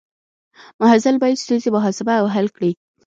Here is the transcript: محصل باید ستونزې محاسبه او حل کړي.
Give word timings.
محصل 0.81 1.15
باید 1.21 1.41
ستونزې 1.43 1.69
محاسبه 1.75 2.13
او 2.21 2.27
حل 2.35 2.47
کړي. 2.55 2.71